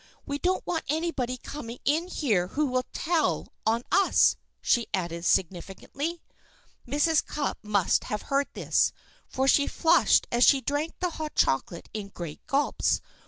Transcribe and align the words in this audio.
"We 0.25 0.39
don't 0.39 0.65
want 0.65 0.85
anybody 0.89 1.37
coming 1.37 1.77
in 1.85 2.07
here 2.07 2.47
who 2.47 2.65
will 2.65 2.87
tell 2.91 3.53
on 3.67 3.83
us," 3.91 4.35
she 4.59 4.87
added 4.95 5.25
significantly. 5.25 6.23
Mrs. 6.87 7.23
Cupp 7.23 7.59
must 7.61 8.05
have 8.05 8.23
heard 8.23 8.47
this, 8.53 8.91
for 9.27 9.47
she 9.47 9.67
flushed 9.67 10.25
as 10.31 10.43
she 10.43 10.59
drank 10.59 10.95
the 11.01 11.11
hot 11.21 11.35
chocolate 11.35 11.87
in 11.93 12.07
great 12.07 12.43
gulps. 12.47 12.99